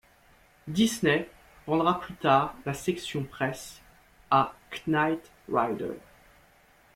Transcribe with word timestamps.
Disney 0.67 1.29
vendra 1.67 1.99
plus 1.99 2.15
tard 2.15 2.55
la 2.65 2.73
section 2.73 3.23
presse 3.23 3.83
à 4.31 4.55
Knight 4.87 5.31
Ridder. 5.47 5.93